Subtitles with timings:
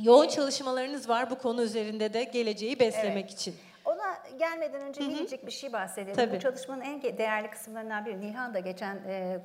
[0.00, 3.30] yoğun çalışmalarınız var bu konu üzerinde de geleceği beslemek Evet.
[3.32, 3.56] için.
[3.84, 6.16] Ona gelmeden önce minicik bir şey bahsedelim.
[6.16, 6.36] Tabii.
[6.36, 8.20] Bu çalışmanın en değerli kısımlarından biri.
[8.20, 9.40] Nihan da geçen e,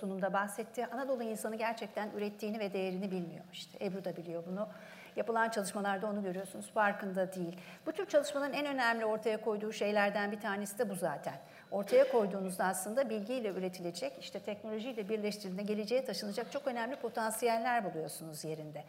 [0.00, 0.86] sunumda bahsetti.
[0.86, 3.44] Anadolu insanı gerçekten ürettiğini ve değerini bilmiyor.
[3.52, 4.68] İşte Ebru da biliyor bunu.
[5.16, 6.70] Yapılan çalışmalarda onu görüyorsunuz.
[6.74, 7.56] Farkında değil.
[7.86, 11.34] Bu tür çalışmaların en önemli ortaya koyduğu şeylerden bir tanesi de bu zaten.
[11.70, 18.84] Ortaya koyduğunuzda aslında bilgiyle üretilecek, işte teknolojiyle birleştirildiğinde geleceğe taşınacak çok önemli potansiyeller buluyorsunuz yerinde.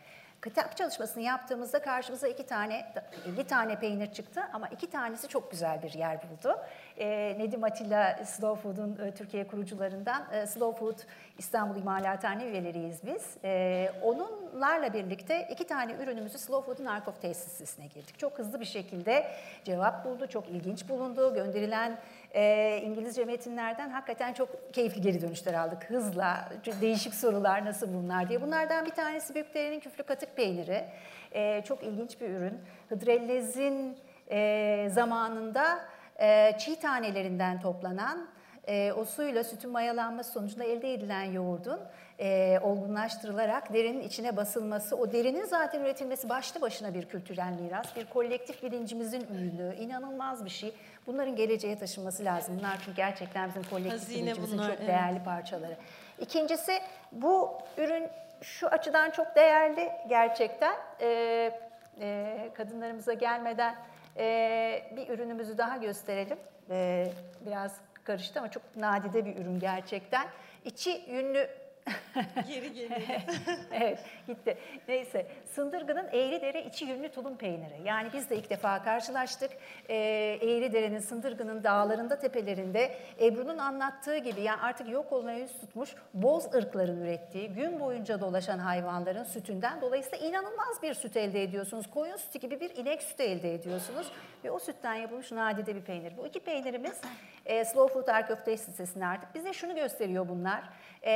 [0.46, 2.94] Kitap çalışmasını yaptığımızda karşımıza iki tane,
[3.26, 6.58] 50 tane peynir çıktı ama iki tanesi çok güzel bir yer buldu.
[7.00, 11.00] Ee, Nedim Atilla Slow Food'un e, Türkiye kurucularından e, Slow Food
[11.38, 13.38] İstanbul İmalathane üyeleriyiz biz.
[13.44, 18.20] Ee, onlarla birlikte iki tane ürünümüzü Slow Food'un Arkof tesisine girdik.
[18.20, 19.28] Çok hızlı bir şekilde
[19.64, 21.34] cevap buldu, çok ilginç bulundu.
[21.34, 21.98] Gönderilen
[22.36, 25.90] e, İngilizce metinlerden hakikaten çok keyifli geri dönüşler aldık.
[25.90, 26.50] Hızla,
[26.82, 28.42] değişik sorular nasıl bunlar diye.
[28.42, 30.86] Bunlardan bir tanesi Büyükdere'nin küflü katık peyniri.
[31.32, 32.60] E, çok ilginç bir ürün.
[32.90, 33.98] Hıdrellez'in
[34.32, 35.80] e, zamanında
[36.20, 38.28] e, çiğ tanelerinden toplanan
[38.68, 41.80] e, o suyla sütün mayalanması sonucunda elde edilen yoğurdun
[42.20, 48.06] e, olgunlaştırılarak derinin içine basılması, o derinin zaten üretilmesi başlı başına bir kültürel miras, bir
[48.06, 50.74] kolektif bilincimizin ürünü, inanılmaz bir şey.
[51.08, 52.58] Bunların geleceğe taşınması lazım.
[52.60, 54.88] Bunlar çünkü gerçekten bizim kolektif Hazine bilincimizin bunlar, çok evet.
[54.88, 55.78] değerli parçaları.
[56.20, 56.80] İkincisi
[57.12, 58.10] bu ürün
[58.42, 60.76] şu açıdan çok değerli gerçekten.
[61.02, 61.52] E,
[62.00, 63.76] e, kadınlarımıza gelmeden
[64.18, 66.38] e, bir ürünümüzü daha gösterelim.
[66.70, 67.08] E,
[67.46, 70.28] biraz karıştı ama çok nadide bir ürün gerçekten.
[70.66, 71.48] İçi yünlü
[72.48, 73.02] Geri geliyor.
[73.72, 74.58] evet gitti.
[74.88, 77.82] Neyse Sındırgı'nın Eğridere içi yünlü tulum peyniri.
[77.84, 79.52] Yani biz de ilk defa karşılaştık.
[79.90, 79.96] Ee,
[80.42, 87.02] Eğridere'nin Sındırgı'nın dağlarında tepelerinde Ebru'nun anlattığı gibi yani artık yok olmaya yüz tutmuş boz ırkların
[87.02, 91.90] ürettiği gün boyunca dolaşan hayvanların sütünden dolayısıyla inanılmaz bir süt elde ediyorsunuz.
[91.90, 94.12] Koyun sütü gibi bir inek sütü elde ediyorsunuz
[94.44, 96.18] ve o sütten yapılmış nadide bir peynir.
[96.18, 97.02] Bu iki peynirimiz
[97.46, 100.64] e, Slow Food Arkeof sitesinde artık bize şunu gösteriyor bunlar.
[101.02, 101.12] E,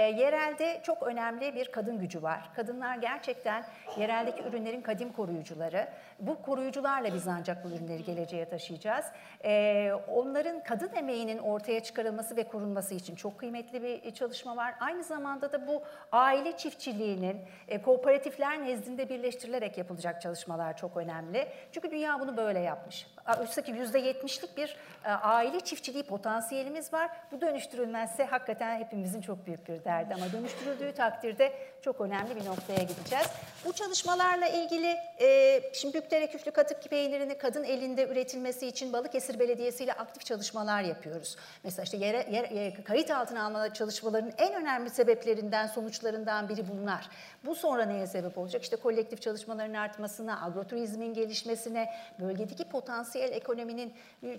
[0.60, 2.50] yerelde çok önemli bir kadın gücü var.
[2.56, 3.66] Kadınlar gerçekten
[3.98, 5.88] yereldeki ürünlerin kadim koruyucuları.
[6.20, 9.06] Bu koruyucularla biz ancak bu ürünleri geleceğe taşıyacağız.
[9.44, 14.76] E, onların kadın emeğinin ortaya çıkarılması ve korunması için çok kıymetli bir çalışma var.
[14.80, 21.48] Aynı zamanda da bu aile çiftçiliğinin e, kooperatifler nezdinde birleştirilerek yapılacak çalışmalar çok önemli.
[21.72, 23.08] Çünkü dünya bunu böyle yapmış.
[23.38, 24.76] Oysa ki %70'lik bir
[25.06, 27.10] e, aile çiftçiliği potansiyelimiz var.
[27.32, 32.84] Bu dönüştürülmezse hakikaten hepimizin çok büyük bir derdi ama dönüştürüldüğü takdirde çok önemli bir noktaya
[32.84, 33.28] gideceğiz.
[33.66, 39.84] Bu çalışmalarla ilgili e, şimdi Büyükdere Küflü Katık peynirini kadın elinde üretilmesi için Balıkesir Belediyesi
[39.84, 41.36] ile aktif çalışmalar yapıyoruz.
[41.64, 47.10] Mesela işte yere, yer- kayıt altına alma çalışmalarının en önemli sebeplerinden, sonuçlarından biri bunlar.
[47.46, 48.64] Bu sonra neye sebep olacak?
[48.64, 53.94] İşte kolektif çalışmaların artmasına, agroturizmin gelişmesine, bölgedeki potansiyel ekonominin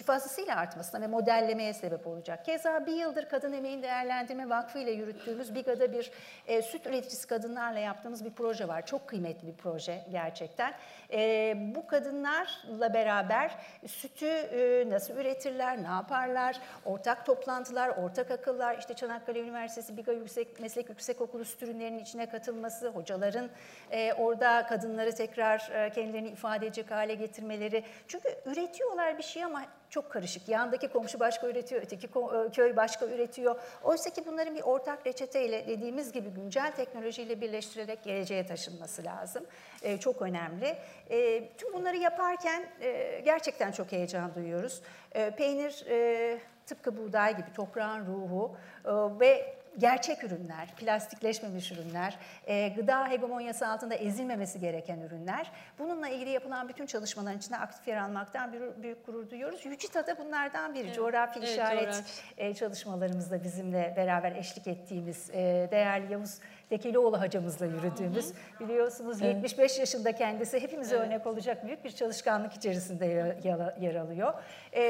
[0.06, 2.44] fazlasıyla artmasına ve modellemeye sebep olacak.
[2.44, 6.10] Keza bir yıldır Kadın Emeğin Değerlendirme Vakfı ile yürüttüğümüz Biga'da bir
[6.46, 8.86] e, süt üreticisi kadınlarla yaptığımız bir proje var.
[8.86, 10.74] Çok kıymetli bir proje gerçekten.
[11.12, 18.94] E, bu kadınlarla beraber sütü e, nasıl üretirler, ne yaparlar, ortak toplantılar, ortak akıllar, işte
[18.94, 23.50] Çanakkale Üniversitesi Biga Yüksek Meslek Yüksekokulu süt ürünlerinin içine katılması, hocaların
[23.90, 27.84] e, orada kadınları tekrar e, kendilerini ifade edecek hale getirmeleri.
[28.08, 28.28] Çünkü
[28.70, 30.48] üretiyorlar bir şey ama çok karışık.
[30.48, 32.08] Yandaki komşu başka üretiyor, öteki
[32.52, 33.60] köy başka üretiyor.
[33.82, 39.44] Oysa ki bunların bir ortak reçeteyle dediğimiz gibi güncel teknolojiyle birleştirerek geleceğe taşınması lazım.
[39.82, 40.76] E, çok önemli.
[41.10, 44.82] E, tüm bunları yaparken e, gerçekten çok heyecan duyuyoruz.
[45.12, 52.68] E, peynir e, tıpkı buğday gibi toprağın ruhu e, ve gerçek ürünler, plastikleşmemiş ürünler, e,
[52.68, 55.50] gıda hegemonyası altında ezilmemesi gereken ürünler.
[55.78, 59.66] Bununla ilgili yapılan bütün çalışmaların içinde aktif yer almaktan bir, büyük gurur duyuyoruz.
[59.66, 60.92] Yücita da bunlardan biri.
[60.92, 62.22] Coğrafi evet, işaret coğrafi.
[62.36, 66.38] e, çalışmalarımızda bizimle beraber eşlik ettiğimiz e, değerli Yavuz
[66.70, 73.06] Dekelioğlu hacamızla yürüdüğümüz biliyorsunuz 75 yaşında kendisi hepimize örnek olacak büyük bir çalışkanlık içerisinde
[73.80, 74.34] yer, alıyor.
[74.72, 74.82] E,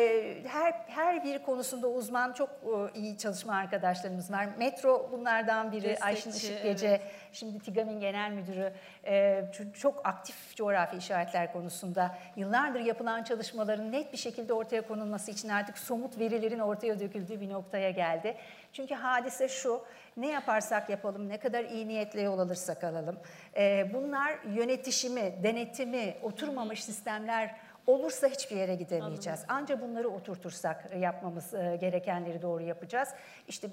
[0.48, 2.50] her her bir konusunda uzman çok
[2.94, 4.48] iyi çalışma arkadaşlarımız var.
[4.58, 5.82] Metro bunlardan biri.
[5.82, 7.00] Destekçi, Ayşin Işık Gece, evet.
[7.32, 8.72] şimdi TİGAM'in genel müdürü
[9.04, 9.14] e,
[9.52, 15.48] ç- çok aktif coğrafi işaretler konusunda yıllardır yapılan çalışmaların net bir şekilde ortaya konulması için
[15.48, 18.36] artık somut verilerin ortaya döküldüğü bir noktaya geldi.
[18.72, 19.82] Çünkü hadise şu,
[20.16, 23.18] ne yaparsak yapalım, ne kadar iyi niyetle yol alırsak alalım.
[23.56, 27.56] e, bunlar yönetişimi, denetimi, oturmamış sistemler
[27.86, 29.40] olursa hiçbir yere gidemeyeceğiz.
[29.48, 33.08] Anca bunları oturtursak yapmamız e, gerekenleri doğru yapacağız.
[33.48, 33.68] İşte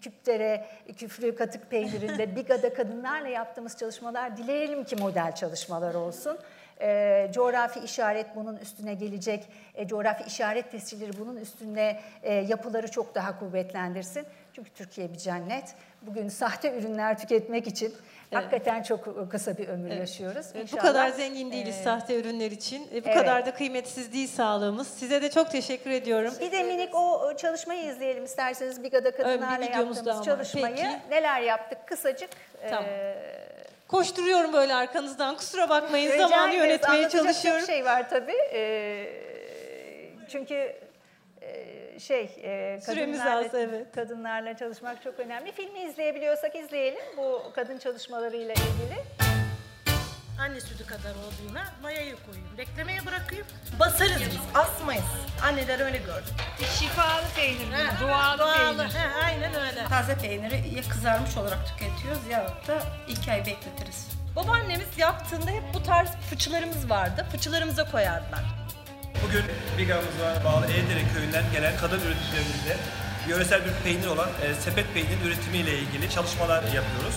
[0.00, 6.38] küptere, küflü katık peynirinde, bigada kadınlarla yaptığımız çalışmalar dileyelim ki model çalışmalar olsun.
[6.80, 9.48] E, coğrafi işaret bunun üstüne gelecek.
[9.74, 14.26] E, coğrafi işaret tescilleri bunun üstüne e, yapıları çok daha kuvvetlendirsin.
[14.52, 15.74] Çünkü Türkiye bir cennet.
[16.02, 17.94] Bugün sahte ürünler tüketmek için
[18.32, 20.46] hakikaten çok kısa bir ömür yaşıyoruz.
[20.46, 22.82] Evet, bu İnşallah, kadar zengin değiliz e, sahte ürünler için.
[22.82, 23.14] E, bu evet.
[23.14, 24.88] kadar da kıymetsiz değil sağlığımız.
[24.88, 26.34] Size de çok teşekkür ediyorum.
[26.40, 30.76] Bir de minik o çalışmayı izleyelim isterseniz Biga'da kadınlarla yaptığımız çalışmayı.
[30.76, 31.10] Peki.
[31.10, 32.30] Neler yaptık kısacık.
[32.70, 32.84] Tamam.
[32.88, 33.53] Ee,
[33.94, 35.36] Koşturuyorum böyle arkanızdan.
[35.36, 36.64] Kusura bakmayın rica zamanı ederiz.
[36.64, 37.60] yönetmeye Anlatacak çalışıyorum.
[37.60, 38.36] çok şey var tabii.
[38.52, 39.06] Ee,
[40.28, 40.72] çünkü
[41.42, 43.86] e, şey e, Süremiz kadınlarla, az, evet.
[43.94, 45.52] kadınlarla çalışmak çok önemli.
[45.52, 49.23] Filmi izleyebiliyorsak izleyelim bu kadın çalışmalarıyla ilgili.
[50.40, 52.48] Anne sütü kadar olduğuna mayayı koyayım.
[52.58, 53.46] Beklemeye bırakayım.
[53.80, 55.04] Basarız biz, asmayız.
[55.42, 56.26] Anneler öyle gördü.
[56.78, 58.94] Şifalı peynir, Ha, doğal doğalı, peynir.
[58.94, 59.84] he, aynen öyle.
[59.88, 64.06] Taze peyniri ya kızarmış olarak tüketiyoruz ya da iki ay bekletiriz.
[64.36, 67.26] Babaannemiz yaptığında hep bu tarz fıçılarımız vardı.
[67.32, 68.42] Fıçılarımıza koyardılar.
[69.26, 69.44] Bugün
[69.78, 72.76] Bigamız'a bağlı Eğdere köyünden gelen kadın üreticilerimizle
[73.28, 77.14] yöresel bir peynir olan e, sepet peynir üretimiyle ilgili çalışmalar yapıyoruz.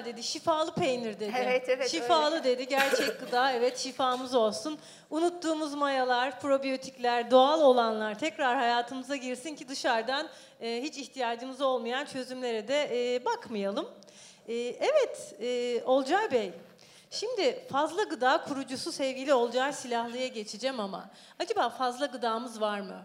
[0.00, 0.22] Güzel dedi.
[0.22, 1.32] Şifalı peynir dedi.
[1.36, 2.68] Evet, evet, Şifalı dedi.
[2.68, 4.78] Gerçek gıda evet şifamız olsun.
[5.10, 10.28] Unuttuğumuz mayalar, probiyotikler, doğal olanlar tekrar hayatımıza girsin ki dışarıdan
[10.60, 13.88] e, hiç ihtiyacımız olmayan çözümlere de e, bakmayalım.
[14.48, 16.52] E, evet e, Olcay Bey.
[17.10, 23.02] Şimdi fazla gıda kurucusu sevgili Olcay Silahlı'ya geçeceğim ama acaba fazla gıdamız var mı?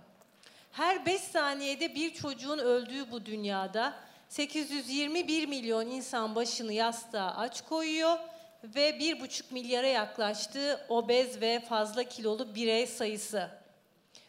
[0.71, 3.93] Her 5 saniyede bir çocuğun öldüğü bu dünyada
[4.35, 8.17] 821 milyon insan başını yastığa aç koyuyor
[8.63, 13.49] ve 1,5 milyara yaklaştığı obez ve fazla kilolu birey sayısı.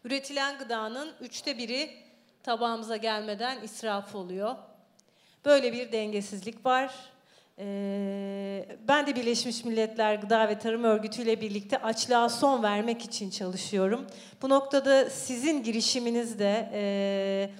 [0.04, 1.90] Üretilen gıdanın üçte biri
[2.42, 4.56] tabağımıza gelmeden israf oluyor.
[5.44, 6.94] Böyle bir dengesizlik var.
[7.58, 13.30] Ee, ben de Birleşmiş Milletler Gıda ve Tarım Örgütü ile birlikte açlığa son vermek için
[13.30, 14.06] çalışıyorum.
[14.42, 17.50] Bu noktada sizin girişiminiz de e,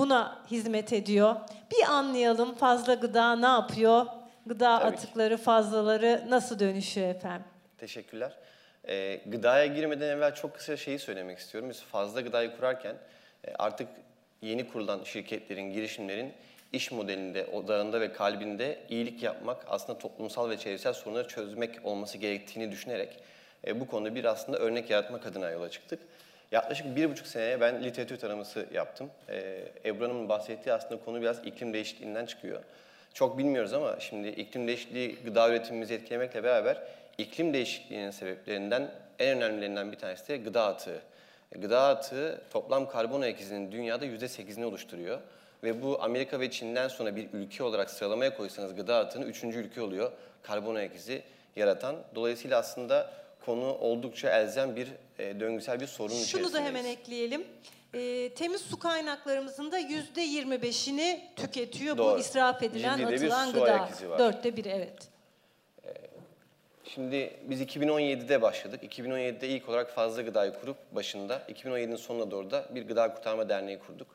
[0.00, 1.36] buna hizmet ediyor.
[1.70, 4.06] Bir anlayalım fazla gıda ne yapıyor?
[4.46, 4.96] Gıda Tabii ki.
[4.96, 7.44] atıkları, fazlaları nasıl dönüşüyor efendim?
[7.78, 8.32] Teşekkürler.
[8.88, 11.70] Ee, gıdaya girmeden evvel çok kısa şeyi söylemek istiyorum.
[11.70, 12.96] Biz fazla gıdayı kurarken
[13.44, 13.88] e, artık
[14.42, 16.32] yeni kurulan şirketlerin, girişimlerin
[16.72, 22.72] iş modelinde, odağında ve kalbinde iyilik yapmak, aslında toplumsal ve çevresel sorunları çözmek olması gerektiğini
[22.72, 23.18] düşünerek
[23.66, 26.00] e, bu konuda bir aslında örnek yaratmak adına yola çıktık.
[26.52, 29.10] Yaklaşık bir buçuk seneye ben literatür taraması yaptım.
[29.28, 32.60] Ee, Ebru bahsettiği aslında konu biraz iklim değişikliğinden çıkıyor.
[33.14, 36.82] Çok bilmiyoruz ama şimdi iklim değişikliği gıda üretimimizi etkilemekle beraber
[37.18, 41.00] iklim değişikliğinin sebeplerinden en önemlilerinden bir tanesi de gıda atığı.
[41.50, 45.18] Gıda atığı toplam karbon ayak izinin dünyada %8'ini oluşturuyor.
[45.62, 49.82] Ve bu Amerika ve Çin'den sonra bir ülke olarak sıralamaya koysanız gıda atığının üçüncü ülke
[49.82, 50.12] oluyor
[50.42, 51.22] karbon ayak izi
[51.56, 51.96] yaratan.
[52.14, 53.10] Dolayısıyla aslında
[53.46, 54.88] konu oldukça elzem bir
[55.18, 56.68] e, döngüsel bir sorun Şunu da içerisindeyiz.
[56.68, 57.44] hemen ekleyelim.
[57.94, 62.20] Ee, temiz su kaynaklarımızın da yüzde 25'ini tüketiyor bu Doğru.
[62.20, 64.18] israf edilen Ciddi bir atılan gıda.
[64.18, 65.08] Dörtte biri evet.
[66.94, 68.82] Şimdi biz 2017'de başladık.
[68.84, 73.78] 2017'de ilk olarak fazla gıdayı kurup başında, 2017'nin sonuna doğru da bir gıda kurtarma derneği
[73.78, 74.06] kurduk.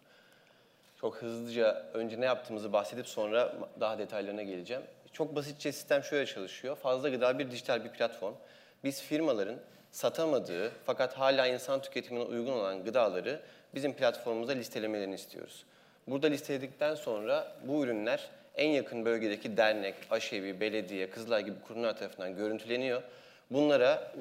[1.01, 4.83] Çok hızlıca önce ne yaptığımızı bahsedip sonra daha detaylarına geleceğim.
[5.13, 6.75] Çok basitçe sistem şöyle çalışıyor.
[6.75, 8.33] Fazla gıda bir dijital bir platform.
[8.85, 9.55] Biz firmaların
[9.91, 13.39] satamadığı fakat hala insan tüketimine uygun olan gıdaları
[13.75, 15.65] bizim platformumuzda listelemelerini istiyoruz.
[16.07, 22.35] Burada listeledikten sonra bu ürünler en yakın bölgedeki dernek, aşevi, belediye, Kızılay gibi kurumlar tarafından
[22.35, 23.01] görüntüleniyor.
[23.51, 24.13] Bunlara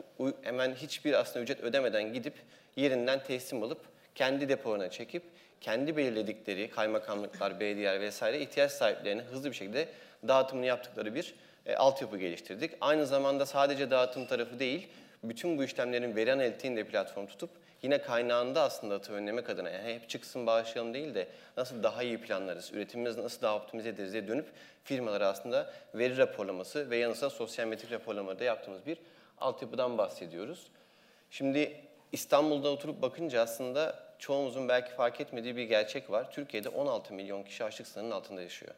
[0.43, 2.35] hemen hiçbir aslında ücret ödemeden gidip
[2.77, 3.81] yerinden teslim alıp
[4.15, 5.23] kendi depolarına çekip
[5.61, 9.89] kendi belirledikleri kaymakamlıklar, belediyeler vesaire ihtiyaç sahiplerine hızlı bir şekilde
[10.29, 11.35] dağıtımını yaptıkları bir
[11.67, 12.71] e, altyapı geliştirdik.
[12.81, 14.89] Aynı zamanda sadece dağıtım tarafı değil,
[15.23, 17.51] bütün bu işlemlerin veri analitiğini de platform tutup
[17.83, 22.21] yine kaynağında aslında atı önlemek adına yani hep çıksın bağışlayalım değil de nasıl daha iyi
[22.21, 24.47] planlarız, üretimimizi nasıl daha optimize ederiz diye dönüp
[24.85, 28.99] firmalara aslında veri raporlaması ve yanı sıra sosyal metrik raporlamaları da yaptığımız bir
[29.39, 30.67] altyapıdan bahsediyoruz.
[31.31, 31.81] Şimdi
[32.13, 36.31] İstanbul'da oturup bakınca aslında çoğumuzun belki fark etmediği bir gerçek var.
[36.31, 38.75] Türkiye'de 16 milyon kişi açlık sınırının altında yaşıyor.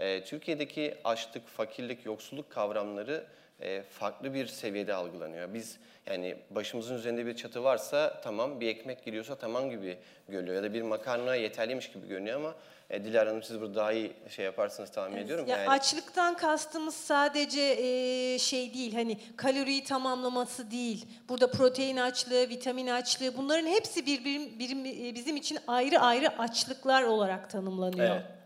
[0.00, 3.24] E, Türkiye'deki açlık, fakirlik, yoksulluk kavramları
[3.60, 5.54] e, farklı bir seviyede algılanıyor.
[5.54, 10.56] Biz yani başımızın üzerinde bir çatı varsa tamam, bir ekmek giriyorsa tamam gibi görülüyor.
[10.56, 12.54] Ya da bir makarna yeterliymiş gibi görünüyor ama
[12.90, 15.46] e, Dilara Hanım siz burada daha iyi şey yaparsınız tahmin ediyorum.
[15.46, 21.06] Ya Yani- açlıktan kastımız sadece e, şey değil hani kaloriyi tamamlaması değil.
[21.28, 27.02] Burada protein açlığı, vitamin açlığı bunların hepsi birbir, birim- e, bizim için ayrı ayrı açlıklar
[27.02, 28.10] olarak tanımlanıyor.
[28.16, 28.39] Evet.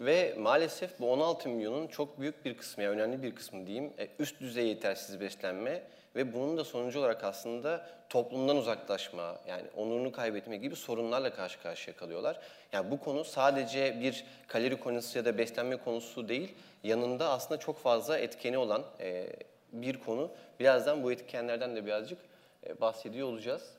[0.00, 4.08] Ve maalesef bu 16 milyonun çok büyük bir kısmı, yani önemli bir kısmı diyeyim, e,
[4.18, 5.82] üst düzey yetersiz beslenme
[6.16, 11.96] ve bunun da sonucu olarak aslında toplumdan uzaklaşma, yani onurunu kaybetme gibi sorunlarla karşı karşıya
[11.96, 12.40] kalıyorlar.
[12.72, 16.54] Yani bu konu sadece bir kalori konusu ya da beslenme konusu değil,
[16.84, 19.26] yanında aslında çok fazla etkeni olan e,
[19.72, 20.30] bir konu.
[20.60, 22.18] Birazdan bu etkenlerden de birazcık
[22.66, 23.72] e, bahsediyor olacağız.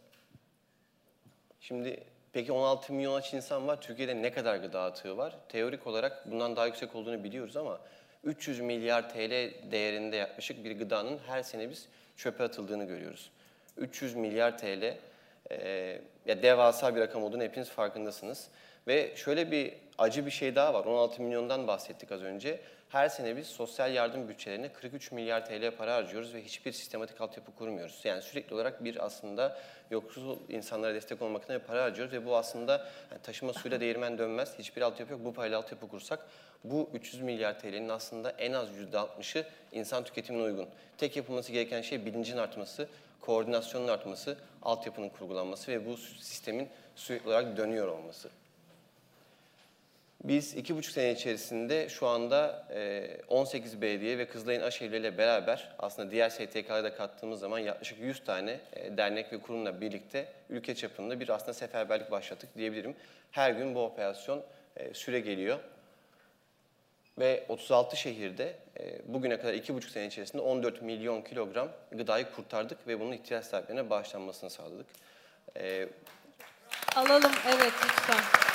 [1.60, 3.82] Şimdi peki 16 milyon aç insan var.
[3.82, 5.36] Türkiye'de ne kadar gıda atığı var?
[5.50, 7.80] Teorik olarak bundan daha yüksek olduğunu biliyoruz ama
[8.24, 13.32] 300 milyar TL değerinde yaklaşık bir gıdanın her sene biz çöpe atıldığını görüyoruz.
[13.78, 14.98] 300 milyar TL
[15.52, 18.48] e, ya devasa bir rakam olduğunu hepiniz farkındasınız.
[18.88, 20.86] Ve şöyle bir acı bir şey daha var.
[20.86, 22.60] 16 milyondan bahsettik az önce.
[22.90, 27.56] Her sene biz sosyal yardım bütçelerine 43 milyar TL para harcıyoruz ve hiçbir sistematik altyapı
[27.56, 28.02] kurmuyoruz.
[28.04, 29.58] Yani sürekli olarak bir aslında
[29.92, 32.88] yoksul insanlara destek olmak adına para harcıyoruz ve bu aslında
[33.24, 34.60] taşıma suyla değirmen dönmez.
[34.60, 35.22] Hiçbir altyapı yok.
[35.26, 36.28] Bu parayla altyapı kursak
[36.64, 40.68] bu 300 milyar TL'nin aslında en az %60'ı insan tüketimine uygun.
[40.98, 42.88] Tek yapılması gereken şey bilincin artması,
[43.20, 48.30] koordinasyonun artması, altyapının kurgulanması ve bu sistemin sürekli olarak dönüyor olması.
[50.24, 55.76] Biz iki buçuk sene içerisinde şu anda e, 18 belediye ve Kızılay'ın Aşevli ile beraber
[55.80, 60.76] aslında diğer STK'ları da kattığımız zaman yaklaşık 100 tane e, dernek ve kurumla birlikte ülke
[60.76, 62.96] çapında bir aslında seferberlik başlattık diyebilirim.
[63.32, 64.44] Her gün bu operasyon
[64.76, 65.60] e, süre geliyor.
[67.20, 72.88] Ve 36 şehirde e, bugüne kadar iki buçuk sene içerisinde 14 milyon kilogram gıdayı kurtardık
[72.88, 74.88] ve bunun ihtiyaç sahiplerine bağışlanmasını sağladık.
[75.58, 75.88] E,
[76.96, 78.51] Alalım evet lütfen.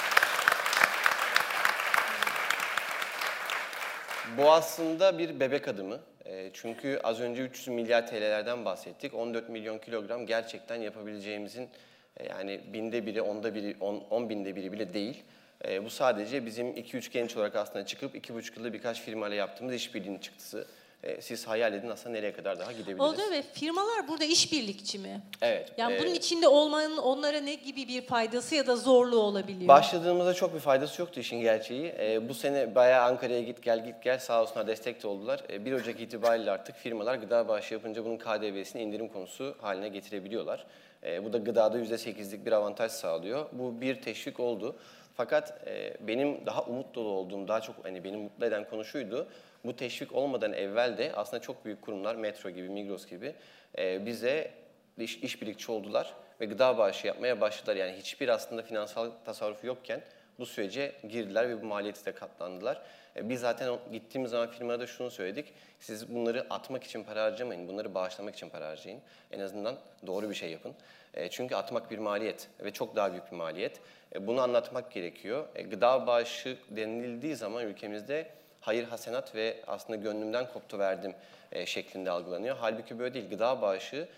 [4.38, 6.00] Bu aslında bir bebek adımı.
[6.25, 9.14] E, çünkü az önce 300 milyar TL'lerden bahsettik.
[9.14, 11.68] 14 milyon kilogram gerçekten yapabileceğimizin
[12.16, 15.25] e, yani binde biri, onda biri, on, on binde biri bile değil.
[15.64, 20.18] E, bu sadece bizim 2-3 genç olarak aslında çıkıp 2,5 yılda birkaç firmayla yaptığımız işbirliğinin
[20.18, 20.66] çıktısı.
[21.03, 23.00] E, siz hayal edin aslında nereye kadar daha gidebiliriz.
[23.00, 25.21] Oldu ve firmalar burada işbirlikçi mi?
[25.43, 25.73] Evet.
[25.76, 29.69] Yani e, bunun içinde olmanın onlara ne gibi bir faydası ya da zorluğu olabiliyor?
[29.69, 31.95] Başladığımızda çok bir faydası yoktu işin gerçeği.
[31.99, 35.43] Ee, bu sene bayağı Ankara'ya git gel git gel sağ olsunlar destek de oldular.
[35.50, 40.67] Ee, 1 Ocak itibariyle artık firmalar gıda bağışı yapınca bunun KDV'sini indirim konusu haline getirebiliyorlar.
[41.05, 43.47] Ee, bu da gıdada %8'lik bir avantaj sağlıyor.
[43.53, 44.76] Bu bir teşvik oldu.
[45.17, 49.29] Fakat e, benim daha umut dolu olduğum, daha çok hani beni mutlu eden konu şuydu.
[49.65, 53.35] Bu teşvik olmadan evvel de aslında çok büyük kurumlar, Metro gibi, Migros gibi
[53.79, 54.51] e, bize
[54.99, 57.77] iş, işbirlikçi oldular ve gıda bağışı yapmaya başladılar.
[57.77, 60.01] Yani hiçbir aslında finansal tasarrufu yokken
[60.39, 62.83] bu sürece girdiler ve bu maliyeti de katlandılar.
[63.17, 65.53] E, Biz zaten gittiğimiz zaman firmada da şunu söyledik.
[65.81, 69.01] Siz bunları atmak için para harcamayın, bunları bağışlamak için para harcayın.
[69.31, 70.75] En azından doğru bir şey yapın.
[71.15, 73.81] E, Çünkü atmak bir maliyet ve çok daha büyük bir maliyet.
[74.21, 75.49] Bunu anlatmak gerekiyor.
[75.71, 78.27] Gıda bağışı denildiği zaman ülkemizde
[78.66, 81.14] hayır hasenat ve aslında gönlümden koptu verdim
[81.52, 82.56] e, şeklinde algılanıyor.
[82.61, 83.30] Halbuki böyle değil.
[83.30, 84.08] Gıda bağışı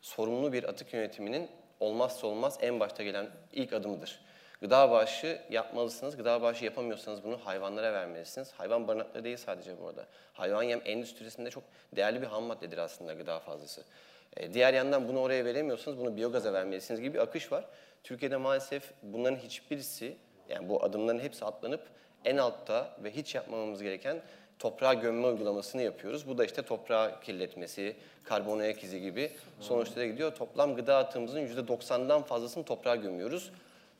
[0.00, 4.20] sorumlu bir atık yönetiminin olmazsa olmaz en başta gelen ilk adımıdır.
[4.60, 6.16] Gıda bağışı yapmalısınız.
[6.16, 8.52] Gıda bağışı yapamıyorsanız bunu hayvanlara vermelisiniz.
[8.52, 10.06] Hayvan barınakları değil sadece bu arada.
[10.32, 11.64] Hayvan yem endüstrisinde çok
[11.96, 13.82] değerli bir ham maddedir aslında gıda fazlası.
[14.36, 17.64] E, diğer yandan bunu oraya veremiyorsanız bunu biyogaza vermelisiniz gibi bir akış var.
[18.04, 20.16] Türkiye'de maalesef bunların hiçbirisi
[20.48, 21.96] yani bu adımların hepsi atlanıp
[22.26, 24.20] en altta ve hiç yapmamamız gereken
[24.58, 26.28] toprağa gömme uygulamasını yapıyoruz.
[26.28, 29.30] Bu da işte toprağı kirletmesi, karbon ayak izi gibi
[29.60, 30.34] sonuçlara gidiyor.
[30.34, 33.50] Toplam gıda atığımızın %90'dan fazlasını toprağa gömüyoruz.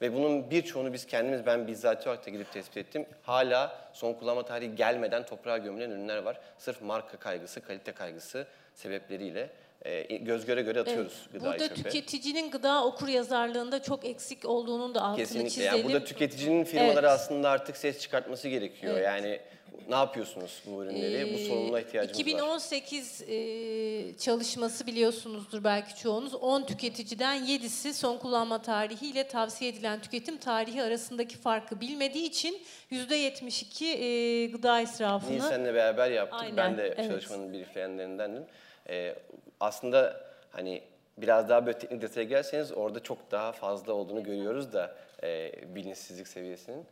[0.00, 3.06] Ve bunun birçoğunu biz kendimiz, ben bizzat olarak da gidip tespit ettim.
[3.22, 6.40] Hala son kullanma tarihi gelmeden toprağa gömülen ürünler var.
[6.58, 9.50] Sırf marka kaygısı, kalite kaygısı sebepleriyle
[9.86, 11.82] e, göz göre göre atıyoruz gıdayı Burada çöpe.
[11.82, 15.50] tüketicinin gıda okur yazarlığında çok eksik olduğunun da altını Kesinlikle.
[15.50, 15.72] çizelim.
[15.72, 17.10] Yani burada tüketicinin firmaları Evet.
[17.10, 18.94] aslında artık ses çıkartması gerekiyor.
[18.94, 19.04] Evet.
[19.04, 19.40] Yani
[19.88, 21.32] ne yapıyorsunuz bu ürünleri?
[21.34, 22.22] bu Ee, sorumluluğa ihtiyacımız var.
[22.24, 26.34] 2018 e, çalışması biliyorsunuzdur belki çoğunuz.
[26.34, 32.58] 10 tüketiciden 7'si son kullanma tarihi ile tavsiye edilen tüketim tarihi arasındaki farkı bilmediği için
[32.92, 36.40] %72 e, gıda israfını Nisan'la beraber yaptık.
[36.40, 37.10] Aynen, Ben de evet.
[37.10, 38.42] çalışmanın briefleyenlerindendim.
[38.88, 39.16] Ee,
[39.60, 40.82] aslında hani
[41.18, 46.28] biraz daha böyle teknik detaya gelseniz orada çok daha fazla olduğunu görüyoruz da e, bilinçsizlik
[46.28, 46.86] seviyesinin.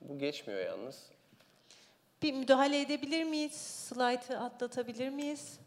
[0.00, 1.02] Bu geçmiyor yalnız.
[2.22, 3.52] Bir müdahale edebilir miyiz?
[3.52, 5.58] Slaytı atlatabilir miyiz?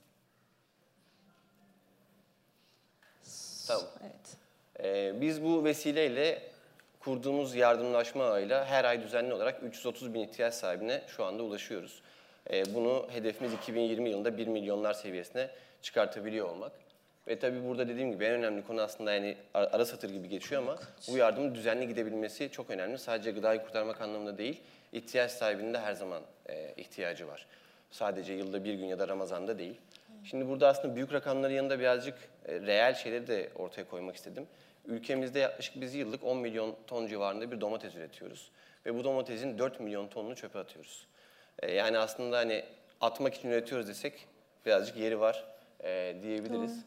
[3.67, 3.85] Tamam.
[4.01, 4.37] Evet.
[4.79, 6.41] Ee, biz bu vesileyle
[6.99, 12.01] kurduğumuz yardımlaşma ağıyla her ay düzenli olarak 330 bin ihtiyaç sahibine şu anda ulaşıyoruz.
[12.51, 15.49] Ee, bunu hedefimiz 2020 yılında 1 milyonlar seviyesine
[15.81, 16.71] çıkartabiliyor olmak.
[17.27, 20.61] Ve tabii burada dediğim gibi en önemli konu aslında yani ara ara satır gibi geçiyor
[20.61, 20.77] ama
[21.07, 22.97] bu yardımın düzenli gidebilmesi çok önemli.
[22.97, 24.61] Sadece gıdayı kurtarmak anlamında değil,
[24.93, 27.45] ihtiyaç sahibinin de her zaman e, ihtiyacı var.
[27.91, 29.75] Sadece yılda bir gün ya da Ramazan'da değil.
[30.23, 34.47] Şimdi burada aslında büyük rakamların yanında birazcık e, reel şeyleri de ortaya koymak istedim.
[34.85, 38.51] Ülkemizde yaklaşık biz yıllık 10 milyon ton civarında bir domates üretiyoruz.
[38.85, 41.07] Ve bu domatesin 4 milyon tonunu çöpe atıyoruz.
[41.61, 42.63] E, yani aslında hani
[43.01, 44.27] atmak için üretiyoruz desek
[44.65, 45.45] birazcık yeri var
[45.83, 46.85] e, diyebiliriz.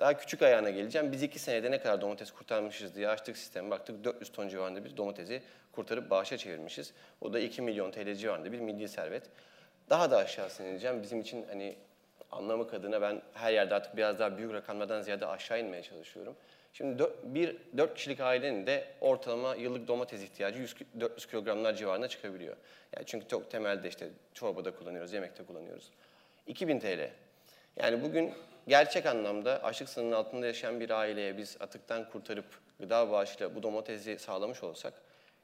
[0.00, 1.12] Daha küçük ayağına geleceğim.
[1.12, 3.70] Biz iki senede ne kadar domates kurtarmışız diye açtık sistemi.
[3.70, 6.92] Baktık 400 ton civarında bir domatesi kurtarıp bağışa çevirmişiz.
[7.20, 9.22] O da 2 milyon TL civarında bir milli servet.
[9.90, 11.02] Daha da aşağısına ineceğim.
[11.02, 11.76] Bizim için hani
[12.32, 16.36] anlamak adına ben her yerde artık biraz daha büyük rakamlardan ziyade aşağı inmeye çalışıyorum.
[16.74, 21.74] Şimdi dö- bir 4 kişilik ailenin de ortalama yıllık domates ihtiyacı 100, ki- 400 kilogramlar
[21.74, 22.56] civarına çıkabiliyor.
[22.96, 25.90] Yani çünkü çok temelde işte çorbada kullanıyoruz, yemekte kullanıyoruz.
[26.46, 27.10] 2000 TL.
[27.76, 28.32] Yani bugün
[28.68, 32.46] gerçek anlamda açlık sınırının altında yaşayan bir aileye biz atıktan kurtarıp
[32.80, 34.94] gıda bağışıyla bu domatesi sağlamış olsak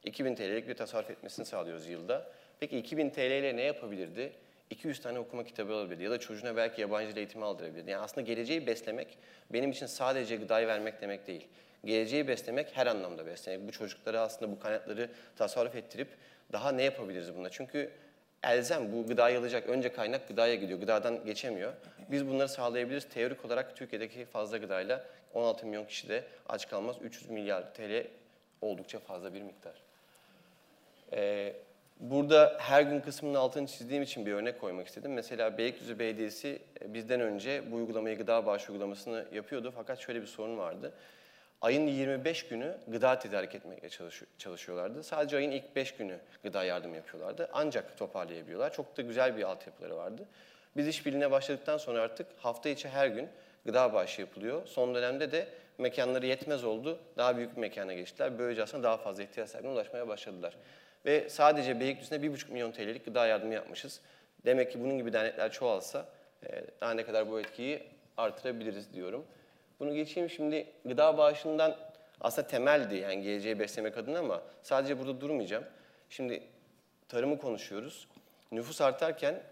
[0.04, 2.32] 2000 TL'lik bir tasarruf etmesini sağlıyoruz yılda.
[2.60, 4.32] Peki 2000 TL ile ne yapabilirdi?
[4.70, 7.90] 200 tane okuma kitabı alabilirdi ya da çocuğuna belki yabancı dil eğitimi aldırabilirdi.
[7.90, 9.18] Yani aslında geleceği beslemek
[9.52, 11.46] benim için sadece gıdayı vermek demek değil.
[11.84, 13.68] Geleceği beslemek her anlamda beslemek.
[13.68, 16.08] Bu çocuklara aslında bu kaynakları tasarruf ettirip
[16.52, 17.50] daha ne yapabiliriz bununla?
[17.50, 17.90] Çünkü
[18.42, 19.68] elzem bu gıdayı alacak.
[19.68, 20.80] Önce kaynak gıdaya gidiyor.
[20.80, 21.72] Gıdadan geçemiyor.
[22.10, 23.08] Biz bunları sağlayabiliriz.
[23.08, 26.96] Teorik olarak Türkiye'deki fazla gıdayla 16 milyon kişi de aç kalmaz.
[27.02, 28.06] 300 milyar TL
[28.60, 29.74] oldukça fazla bir miktar.
[31.12, 31.52] Ee,
[32.00, 35.12] burada her gün kısmının altını çizdiğim için bir örnek koymak istedim.
[35.12, 39.73] Mesela Beylikdüzü Belediyesi e, bizden önce bu uygulamayı gıda bağışı uygulamasını yapıyordu.
[39.76, 40.92] Fakat şöyle bir sorun vardı.
[41.61, 45.02] Ayın 25 günü gıda tedarik etmeye çalışıyor- çalışıyorlardı.
[45.02, 47.49] Sadece ayın ilk 5 günü gıda yardım yapıyorlardı.
[47.52, 48.73] Ancak toparlayabiliyorlar.
[48.73, 50.23] Çok da güzel bir altyapıları vardı.
[50.76, 53.28] Biz işbirliğine başladıktan sonra artık hafta içi her gün
[53.66, 54.66] gıda bağışı yapılıyor.
[54.66, 55.48] Son dönemde de
[55.79, 56.98] mekanları yetmez oldu.
[57.16, 58.38] Daha büyük bir mekana geçtiler.
[58.38, 60.57] Böylece aslında daha fazla ihtiyaç sahibine ulaşmaya başladılar.
[61.06, 64.00] Ve sadece Beylikdüzü'nde 1,5 milyon TL'lik gıda yardımı yapmışız.
[64.44, 66.06] Demek ki bunun gibi dernekler çoğalsa
[66.46, 67.82] e, daha ne kadar bu etkiyi
[68.16, 69.24] artırabiliriz diyorum.
[69.80, 71.76] Bunu geçeyim şimdi gıda bağışından
[72.20, 75.64] aslında temeldi yani geleceği beslemek adına ama sadece burada durmayacağım.
[76.10, 76.42] Şimdi
[77.08, 78.08] tarımı konuşuyoruz.
[78.52, 79.42] Nüfus artarken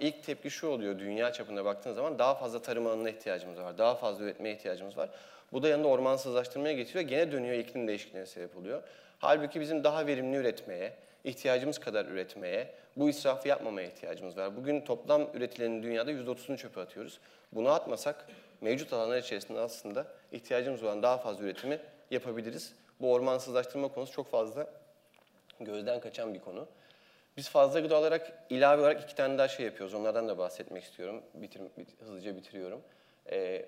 [0.00, 3.78] ilk tepki şu oluyor dünya çapında baktığın zaman daha fazla tarım alanına ihtiyacımız var.
[3.78, 5.10] Daha fazla üretmeye ihtiyacımız var.
[5.52, 7.04] Bu da yanında ormansızlaştırmaya getiriyor.
[7.04, 8.82] Gene dönüyor iklim değişikliğine sebep oluyor.
[9.18, 10.92] Halbuki bizim daha verimli üretmeye,
[11.24, 14.56] ihtiyacımız kadar üretmeye, bu israfı yapmamaya ihtiyacımız var.
[14.56, 17.20] Bugün toplam üretilenin dünyada %30'unu çöpe atıyoruz.
[17.52, 18.26] Bunu atmasak
[18.60, 21.78] mevcut alanlar içerisinde aslında ihtiyacımız olan daha fazla üretimi
[22.10, 22.72] yapabiliriz.
[23.00, 24.66] Bu ormansızlaştırma konusu çok fazla
[25.60, 26.66] gözden kaçan bir konu.
[27.36, 29.94] Biz fazla gıda olarak ilave olarak iki tane daha şey yapıyoruz.
[29.94, 31.22] Onlardan da bahsetmek istiyorum.
[31.34, 32.80] Bitir, bit- hızlıca bitiriyorum.
[33.30, 33.66] Ee,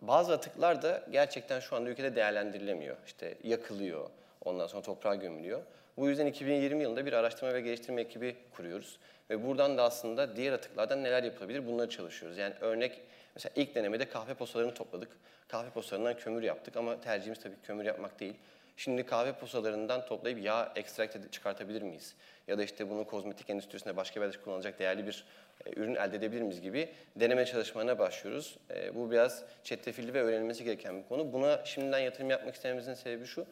[0.00, 2.96] bazı atıklar da gerçekten şu anda ülkede değerlendirilemiyor.
[3.06, 4.10] İşte yakılıyor,
[4.44, 5.62] ondan sonra toprağa gömülüyor.
[5.96, 8.98] Bu yüzden 2020 yılında bir araştırma ve geliştirme ekibi kuruyoruz.
[9.30, 12.38] Ve buradan da aslında diğer atıklardan neler yapılabilir bunları çalışıyoruz.
[12.38, 13.00] Yani örnek
[13.34, 15.08] mesela ilk denemede kahve posalarını topladık.
[15.48, 18.34] Kahve posalarından kömür yaptık ama tercihimiz tabii kömür yapmak değil.
[18.76, 22.14] Şimdi kahve posalarından toplayıp yağ ekstrakt çıkartabilir miyiz?
[22.48, 25.24] Ya da işte bunu kozmetik endüstrisinde başka bir yerde kullanılacak değerli bir
[25.66, 28.58] e, ürün elde edebilir miyiz gibi deneme çalışmalarına başlıyoruz.
[28.70, 31.32] E, bu biraz çetrefilli ve öğrenilmesi gereken bir konu.
[31.32, 33.46] Buna şimdiden yatırım yapmak istememizin sebebi şu.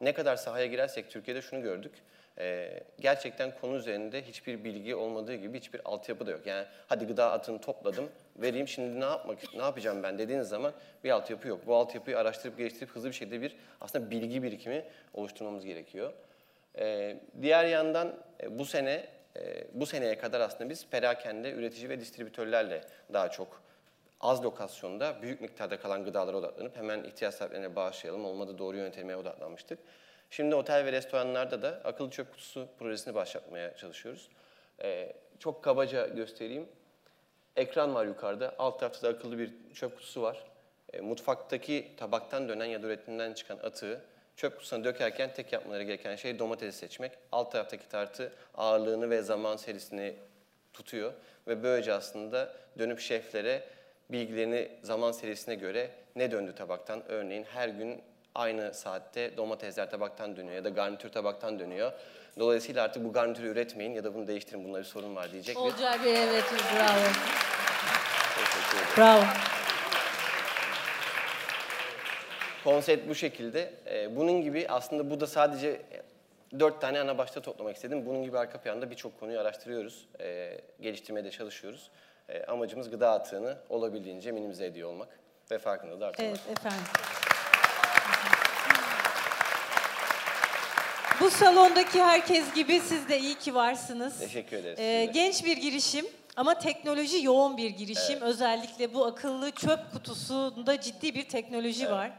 [0.00, 1.92] Ne kadar sahaya girersek Türkiye'de şunu gördük.
[2.38, 6.46] E, gerçekten konu üzerinde hiçbir bilgi olmadığı gibi hiçbir altyapı da yok.
[6.46, 10.72] Yani hadi gıda atını topladım, vereyim şimdi ne yapmak ne yapacağım ben dediğiniz zaman
[11.04, 11.66] bir altyapı yok.
[11.66, 16.12] Bu altyapıyı araştırıp geliştirip hızlı bir şekilde bir aslında bilgi birikimi oluşturmamız gerekiyor.
[16.78, 19.06] Ee, diğer yandan e, bu sene
[19.36, 22.80] e, bu seneye kadar aslında biz perakende üretici ve distribütörlerle
[23.12, 23.62] daha çok
[24.20, 29.78] az lokasyonda büyük miktarda kalan gıdalara odaklanıp hemen ihtiyaç sahiplerine bağışlayalım olmadı doğru yönetmeye odaklanmıştık.
[30.30, 34.28] Şimdi otel ve restoranlarda da akıllı çöp kutusu projesini başlatmaya çalışıyoruz.
[34.82, 36.68] Ee, çok kabaca göstereyim.
[37.56, 38.54] Ekran var yukarıda.
[38.58, 40.44] Alt tarafta da akıllı bir çöp kutusu var.
[40.92, 44.04] E, mutfaktaki tabaktan dönen ya da üretimden çıkan atığı
[44.36, 47.12] çöp kutusuna dökerken tek yapmaları gereken şey domatesi seçmek.
[47.32, 50.16] Alt taraftaki tartı ağırlığını ve zaman serisini
[50.72, 51.12] tutuyor
[51.46, 53.64] ve böylece aslında dönüp şeflere
[54.10, 58.02] bilgilerini zaman serisine göre ne döndü tabaktan örneğin her gün
[58.34, 61.92] aynı saatte domatesler tabaktan dönüyor ya da garnitür tabaktan dönüyor.
[62.38, 65.60] Dolayısıyla artık bu garnitürü üretmeyin ya da bunu değiştirin bunda bir sorun var diyecek bir
[65.60, 66.98] Olcay Bey evet bravo.
[68.34, 68.88] teşekkür ederim.
[68.96, 69.24] Bravo.
[72.64, 73.74] Konsept bu şekilde.
[73.86, 76.02] Ee, bunun gibi aslında bu da sadece e,
[76.60, 78.06] dört tane ana başta toplamak istedim.
[78.06, 80.08] Bunun gibi arka planda birçok konuyu araştırıyoruz.
[80.20, 81.90] Ee, geliştirmeye de çalışıyoruz.
[82.28, 85.08] Ee, amacımız gıda atığını olabildiğince minimize ediyor olmak
[85.50, 86.38] ve farkındalığı artırmak.
[86.46, 86.84] Evet efendim.
[91.20, 94.18] Bu salondaki herkes gibi siz de iyi ki varsınız.
[94.18, 94.78] Teşekkür ederiz.
[94.78, 98.20] Ee, genç bir girişim ama teknoloji yoğun bir girişim.
[98.20, 102.10] Özellikle bu akıllı çöp kutusunda ciddi bir teknoloji var.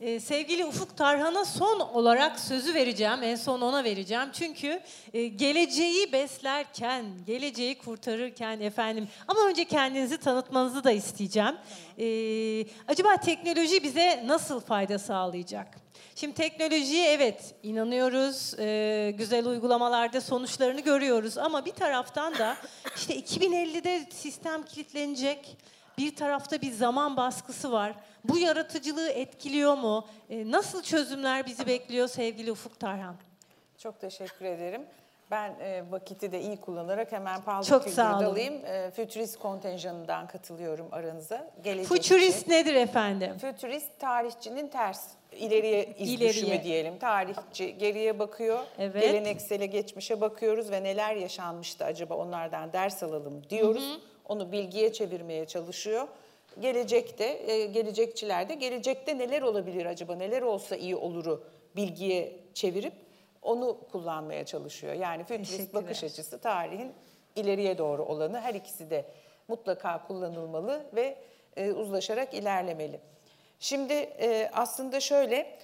[0.00, 3.22] Ee, sevgili Ufuk Tarhan'a son olarak sözü vereceğim.
[3.22, 4.28] En son ona vereceğim.
[4.32, 4.80] Çünkü
[5.12, 11.56] e, geleceği beslerken, geleceği kurtarırken efendim ama önce kendinizi tanıtmanızı da isteyeceğim.
[11.98, 15.66] Ee, acaba teknoloji bize nasıl fayda sağlayacak?
[16.16, 22.56] Şimdi teknolojiye evet inanıyoruz, e, güzel uygulamalarda sonuçlarını görüyoruz ama bir taraftan da
[22.96, 25.56] işte 2050'de sistem kilitlenecek,
[25.98, 27.94] bir tarafta bir zaman baskısı var.
[28.24, 30.06] Bu yaratıcılığı etkiliyor mu?
[30.30, 33.16] E, nasıl çözümler bizi bekliyor sevgili Ufuk Tarhan?
[33.78, 34.82] Çok teşekkür ederim.
[35.30, 38.26] Ben e, vakiti de iyi kullanarak hemen sağ olun.
[38.26, 38.54] dalayım.
[38.66, 41.50] E, Futurist kontenjanından katılıyorum aranıza.
[41.64, 42.50] Gelecek Futurist için.
[42.52, 43.36] nedir efendim?
[43.38, 46.28] Futurist tarihçinin ters, ileriye iz İleriye.
[46.30, 46.98] düşümü diyelim.
[46.98, 49.02] Tarihçi geriye bakıyor, Evet.
[49.02, 53.98] geleneksele, geçmişe bakıyoruz ve neler yaşanmıştı acaba onlardan ders alalım diyoruz.
[54.28, 56.08] Onu bilgiye çevirmeye çalışıyor.
[56.60, 61.44] Gelecekte, e, gelecekçiler de gelecekte neler olabilir acaba, neler olsa iyi oluru
[61.76, 62.92] bilgiye çevirip
[63.42, 64.92] onu kullanmaya çalışıyor.
[64.92, 66.92] Yani fütürist bakış açısı tarihin
[67.36, 69.04] ileriye doğru olanı her ikisi de
[69.48, 71.18] mutlaka kullanılmalı ve
[71.56, 73.00] e, uzlaşarak ilerlemeli.
[73.60, 75.58] Şimdi e, aslında şöyle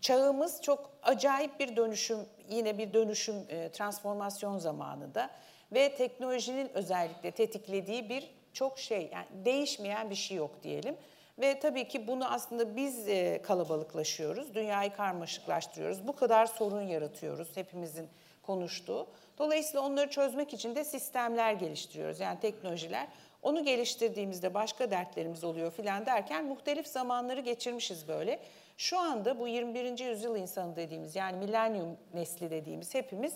[0.00, 2.18] çağımız çok acayip bir dönüşüm
[2.50, 5.30] yine bir dönüşüm e, transformasyon zamanında
[5.72, 10.96] ve teknolojinin özellikle tetiklediği bir çok şey yani değişmeyen bir şey yok diyelim.
[11.38, 16.06] Ve tabii ki bunu aslında biz e, kalabalıklaşıyoruz, dünyayı karmaşıklaştırıyoruz.
[16.06, 18.08] Bu kadar sorun yaratıyoruz hepimizin
[18.42, 19.06] konuştuğu.
[19.38, 22.20] Dolayısıyla onları çözmek için de sistemler geliştiriyoruz.
[22.20, 23.08] Yani teknolojiler.
[23.42, 28.40] Onu geliştirdiğimizde başka dertlerimiz oluyor filan derken muhtelif zamanları geçirmişiz böyle.
[28.76, 29.98] Şu anda bu 21.
[29.98, 33.34] yüzyıl insanı dediğimiz yani milenyum nesli dediğimiz hepimiz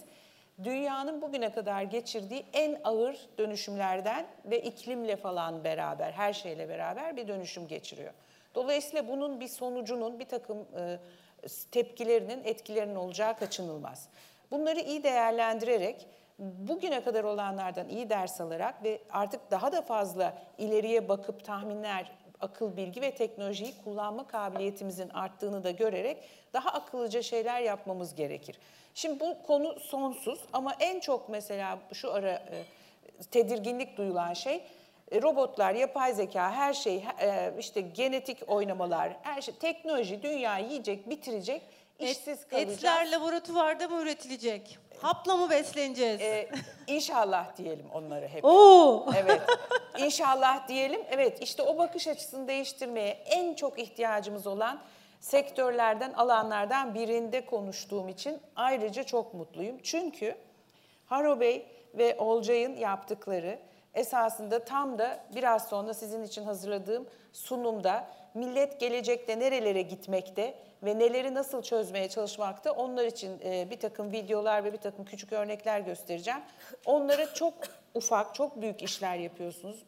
[0.65, 7.29] dünyanın bugüne kadar geçirdiği en ağır dönüşümlerden ve iklimle falan beraber, her şeyle beraber bir
[7.29, 8.13] dönüşüm geçiriyor.
[8.55, 10.99] Dolayısıyla bunun bir sonucunun, bir takım e,
[11.71, 14.09] tepkilerinin, etkilerinin olacağı kaçınılmaz.
[14.51, 16.07] Bunları iyi değerlendirerek,
[16.39, 22.13] bugüne kadar olanlardan iyi ders alarak ve artık daha da fazla ileriye bakıp tahminler,
[22.43, 26.17] akıl, bilgi ve teknolojiyi kullanma kabiliyetimizin arttığını da görerek
[26.53, 28.59] daha akıllıca şeyler yapmamız gerekir.
[28.95, 32.65] Şimdi bu konu sonsuz ama en çok mesela şu ara e,
[33.31, 34.65] tedirginlik duyulan şey
[35.11, 41.11] e, robotlar, yapay zeka, her şey, e, işte genetik oynamalar, her şey, teknoloji dünyayı yiyecek,
[41.11, 41.63] bitirecek,
[41.99, 42.79] işsiz kalacağız.
[42.79, 44.79] Etler laboratuvarda mı üretilecek?
[45.03, 46.21] Hapla mı besleneceğiz?
[46.21, 46.49] E,
[46.87, 48.45] inşallah diyelim onları hep.
[48.45, 49.07] Oo!
[49.17, 49.43] Evet.
[49.99, 51.01] İnşallah diyelim.
[51.11, 54.81] Evet işte o bakış açısını değiştirmeye en çok ihtiyacımız olan
[55.21, 59.79] sektörlerden, alanlardan birinde konuştuğum için ayrıca çok mutluyum.
[59.83, 60.35] Çünkü
[61.07, 63.59] Haro Bey ve Olcay'ın yaptıkları
[63.95, 71.35] esasında tam da biraz sonra sizin için hazırladığım sunumda millet gelecekte nerelere gitmekte ve neleri
[71.35, 76.41] nasıl çözmeye çalışmakta onlar için e, bir takım videolar ve bir takım küçük örnekler göstereceğim.
[76.87, 77.55] Onlara çok
[77.95, 79.83] ufak, çok büyük işler yapıyorsunuz.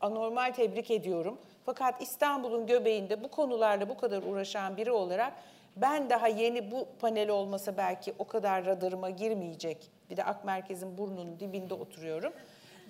[0.00, 1.38] Anormal tebrik ediyorum.
[1.66, 5.32] Fakat İstanbul'un göbeğinde bu konularla bu kadar uğraşan biri olarak
[5.76, 9.90] ben daha yeni bu panel olmasa belki o kadar radarıma girmeyecek.
[10.10, 12.32] Bir de Ak Merkez'in burnunun dibinde oturuyorum.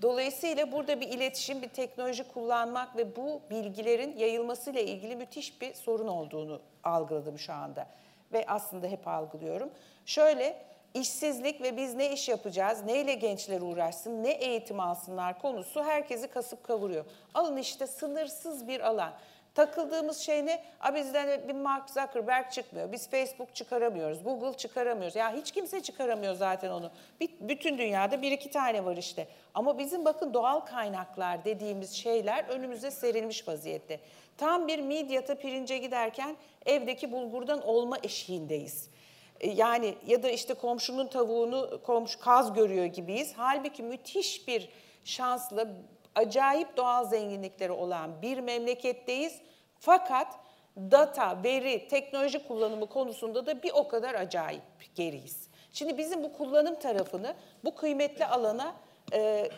[0.02, 6.08] Dolayısıyla burada bir iletişim, bir teknoloji kullanmak ve bu bilgilerin yayılmasıyla ilgili müthiş bir sorun
[6.08, 7.86] olduğunu algıladım şu anda.
[8.32, 9.70] Ve aslında hep algılıyorum.
[10.06, 10.56] Şöyle,
[10.94, 16.64] işsizlik ve biz ne iş yapacağız, neyle gençler uğraşsın, ne eğitim alsınlar konusu herkesi kasıp
[16.64, 17.04] kavuruyor.
[17.34, 19.12] Alın işte sınırsız bir alan.
[19.54, 20.62] Takıldığımız şey ne?
[20.80, 22.92] A bizden bir Mark Zuckerberg çıkmıyor.
[22.92, 24.24] Biz Facebook çıkaramıyoruz.
[24.24, 25.16] Google çıkaramıyoruz.
[25.16, 26.90] Ya hiç kimse çıkaramıyor zaten onu.
[27.20, 29.28] Bir, bütün dünyada bir iki tane var işte.
[29.54, 34.00] Ama bizim bakın doğal kaynaklar dediğimiz şeyler önümüze serilmiş vaziyette.
[34.38, 36.36] Tam bir midyata pirince giderken
[36.66, 38.90] evdeki bulgurdan olma eşiğindeyiz.
[39.40, 43.32] E, Yani ya da işte komşunun tavuğunu komşu kaz görüyor gibiyiz.
[43.36, 44.68] Halbuki müthiş bir
[45.04, 45.66] şansla
[46.14, 49.40] acayip doğal zenginlikleri olan bir memleketteyiz.
[49.78, 50.38] Fakat
[50.76, 54.62] data, veri, teknoloji kullanımı konusunda da bir o kadar acayip
[54.94, 55.48] geriyiz.
[55.72, 58.74] Şimdi bizim bu kullanım tarafını bu kıymetli alana
[59.12, 59.50] e,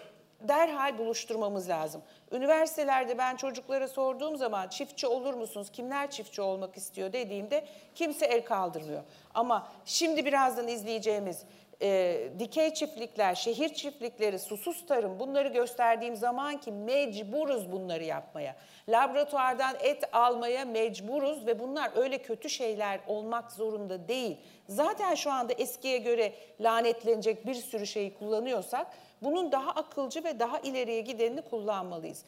[0.49, 2.03] derhal buluşturmamız lazım.
[2.33, 8.45] Üniversitelerde ben çocuklara sorduğum zaman çiftçi olur musunuz, kimler çiftçi olmak istiyor dediğimde kimse el
[8.45, 9.03] kaldırmıyor.
[9.35, 11.43] Ama şimdi birazdan izleyeceğimiz
[11.83, 18.57] e, dikey çiftlikler, şehir çiftlikleri, susuz tarım bunları gösterdiğim zaman ki mecburuz bunları yapmaya.
[18.88, 24.37] Laboratuvardan et almaya mecburuz ve bunlar öyle kötü şeyler olmak zorunda değil.
[24.68, 28.87] Zaten şu anda eskiye göre lanetlenecek bir sürü şeyi kullanıyorsak
[29.23, 32.25] bunun daha akılcı ve daha ileriye gidenini kullanmalıyız.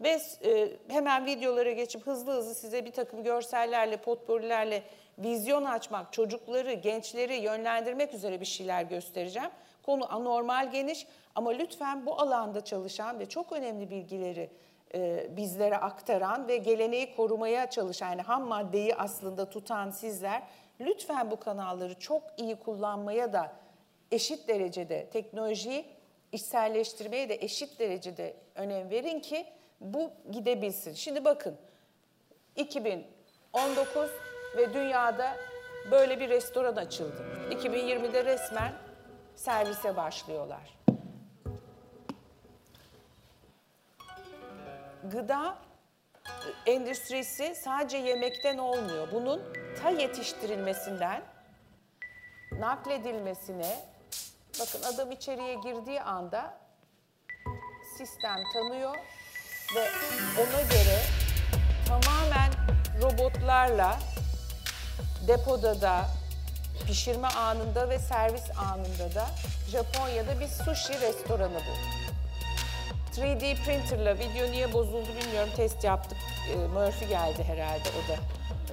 [0.00, 4.82] Ve e, hemen videolara geçip hızlı hızlı size bir takım görsellerle, potporilerle
[5.18, 9.50] vizyon açmak, çocukları, gençleri yönlendirmek üzere bir şeyler göstereceğim.
[9.82, 14.50] Konu anormal geniş ama lütfen bu alanda çalışan ve çok önemli bilgileri
[14.94, 20.42] e, bizlere aktaran ve geleneği korumaya çalışan, yani ham maddeyi aslında tutan sizler
[20.80, 23.52] lütfen bu kanalları çok iyi kullanmaya da
[24.10, 25.84] eşit derecede teknolojiyi
[26.32, 29.46] içselleştirmeye de eşit derecede önem verin ki
[29.80, 30.92] bu gidebilsin.
[30.92, 31.58] Şimdi bakın
[32.56, 34.10] 2019
[34.56, 35.36] ve dünyada
[35.90, 37.24] böyle bir restoran açıldı.
[37.50, 38.72] 2020'de resmen
[39.34, 40.78] servise başlıyorlar.
[45.04, 45.58] Gıda
[46.66, 49.08] endüstrisi sadece yemekten olmuyor.
[49.12, 49.42] Bunun
[49.82, 51.22] ta yetiştirilmesinden
[52.52, 53.76] nakledilmesine,
[54.60, 56.58] bakın adam içeriye girdiği anda
[57.98, 58.96] sistem tanıyor
[59.76, 59.88] ve
[60.40, 61.00] ona göre
[61.88, 62.52] tamamen
[63.02, 63.98] robotlarla
[65.28, 66.06] depoda da,
[66.86, 69.26] pişirme anında ve servis anında da
[69.70, 71.98] Japonya'da bir sushi restoranı bu.
[73.20, 76.18] 3D printerla video niye bozuldu bilmiyorum test yaptık.
[76.50, 78.16] Ee, Murphy geldi herhalde o da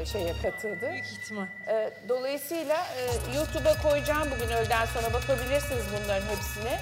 [0.02, 0.92] e, şeye katıldı.
[0.92, 1.46] Büyük ihtimal.
[1.68, 6.80] Ee, Dolayısıyla e, YouTube'a koyacağım bugün öğleden sonra bakabilirsiniz bunların hepsine.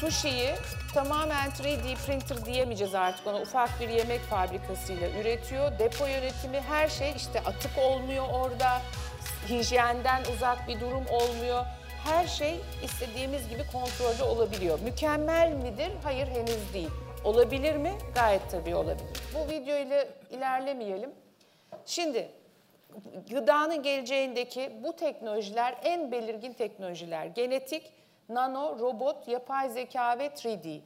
[0.00, 0.54] Sushi'yi
[0.96, 3.40] tamamen 3D printer diyemeyeceğiz artık ona.
[3.40, 5.78] Ufak bir yemek fabrikasıyla üretiyor.
[5.78, 8.82] Depo yönetimi her şey işte atık olmuyor orada.
[9.48, 11.64] Hijyenden uzak bir durum olmuyor.
[12.04, 14.80] Her şey istediğimiz gibi kontrollü olabiliyor.
[14.80, 15.92] Mükemmel midir?
[16.02, 16.90] Hayır henüz değil.
[17.24, 17.92] Olabilir mi?
[18.14, 19.20] Gayet tabii olabilir.
[19.34, 21.10] Bu video ile ilerlemeyelim.
[21.86, 22.28] Şimdi
[23.30, 27.26] gıdanın geleceğindeki bu teknolojiler en belirgin teknolojiler.
[27.26, 27.92] Genetik,
[28.28, 30.80] nano, robot, yapay zeka ve 3D.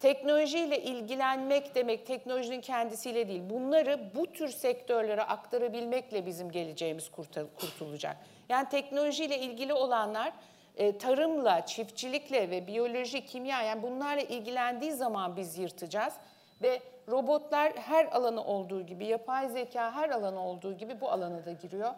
[0.00, 3.42] Teknolojiyle ilgilenmek demek teknolojinin kendisiyle değil.
[3.50, 8.16] Bunları bu tür sektörlere aktarabilmekle bizim geleceğimiz kurtul- kurtulacak.
[8.48, 10.32] Yani teknolojiyle ilgili olanlar
[10.76, 16.14] e, tarımla, çiftçilikle ve biyoloji, kimya yani bunlarla ilgilendiği zaman biz yırtacağız.
[16.62, 21.52] Ve robotlar her alanı olduğu gibi, yapay zeka her alanı olduğu gibi bu alana da
[21.52, 21.94] giriyor.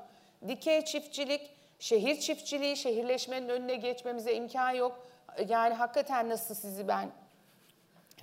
[0.49, 5.07] Dikey çiftçilik, şehir çiftçiliği, şehirleşmenin önüne geçmemize imkan yok.
[5.49, 7.11] Yani hakikaten nasıl sizi ben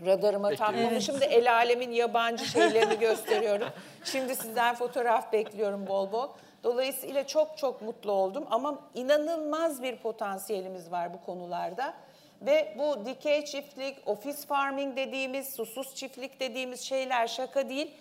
[0.05, 3.69] radarıma takmamışım da el alemin yabancı şeylerini gösteriyorum.
[4.03, 6.27] Şimdi sizden fotoğraf bekliyorum bol bol.
[6.63, 11.93] Dolayısıyla çok çok mutlu oldum ama inanılmaz bir potansiyelimiz var bu konularda.
[12.41, 17.91] Ve bu dikey çiftlik, ofis farming dediğimiz, susuz çiftlik dediğimiz şeyler şaka değil.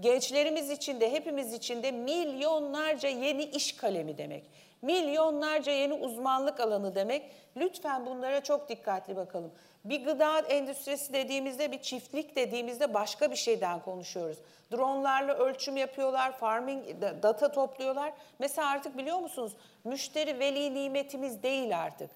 [0.00, 4.44] Gençlerimiz için de hepimiz için de milyonlarca yeni iş kalemi demek.
[4.82, 7.30] Milyonlarca yeni uzmanlık alanı demek.
[7.56, 9.52] Lütfen bunlara çok dikkatli bakalım.
[9.84, 14.38] Bir gıda endüstrisi dediğimizde, bir çiftlik dediğimizde başka bir şeyden konuşuyoruz.
[14.72, 16.84] Dronlarla ölçüm yapıyorlar, farming
[17.22, 18.12] data topluyorlar.
[18.38, 19.52] Mesela artık biliyor musunuz?
[19.84, 22.10] Müşteri veli nimetimiz değil artık.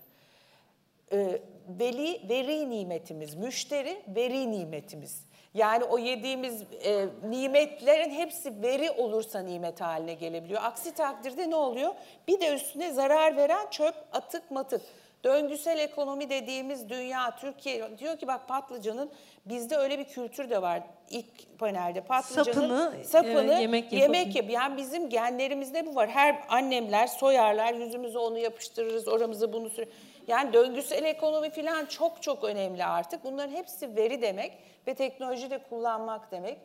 [1.12, 5.26] Ee, veli veri nimetimiz, müşteri veri nimetimiz.
[5.56, 10.60] Yani o yediğimiz e, nimetlerin hepsi veri olursa nimet haline gelebiliyor.
[10.62, 11.94] Aksi takdirde ne oluyor?
[12.28, 14.82] Bir de üstüne zarar veren çöp, atık, matık.
[15.24, 19.10] Döngüsel ekonomi dediğimiz dünya, Türkiye diyor ki bak patlıcanın
[19.46, 22.00] bizde öyle bir kültür de var ilk panelde.
[22.00, 24.46] Patlıcanın Sapını, sapını e, yemek yemek, yap.
[24.50, 26.08] Yani bizim genlerimizde bu var.
[26.08, 29.86] Her annemler soyarlar, yüzümüze onu yapıştırırız, oramıza bunu sür.
[30.26, 33.24] Yani döngüsel ekonomi falan çok çok önemli artık.
[33.24, 34.52] Bunların hepsi veri demek
[34.86, 36.58] ve teknoloji de kullanmak demek.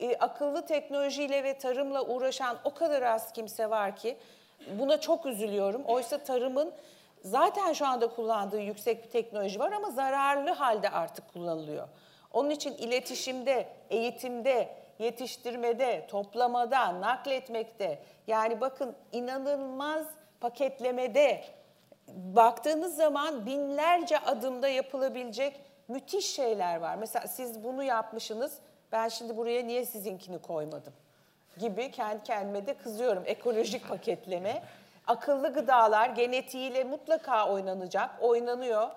[0.00, 4.16] E, akıllı teknolojiyle ve tarımla uğraşan o kadar az kimse var ki
[4.78, 5.84] buna çok üzülüyorum.
[5.84, 6.72] Oysa tarımın
[7.24, 11.88] zaten şu anda kullandığı yüksek bir teknoloji var ama zararlı halde artık kullanılıyor.
[12.32, 20.06] Onun için iletişimde, eğitimde, yetiştirmede, toplamada, nakletmekte yani bakın inanılmaz
[20.40, 21.44] paketlemede
[22.08, 26.96] baktığınız zaman binlerce adımda yapılabilecek müthiş şeyler var.
[26.96, 28.58] Mesela siz bunu yapmışsınız.
[28.92, 30.92] Ben şimdi buraya niye sizinkini koymadım?
[31.58, 34.62] gibi kendi kendime de kızıyorum ekolojik paketleme.
[35.06, 38.88] Akıllı gıdalar genetiğiyle mutlaka oynanacak, oynanıyor.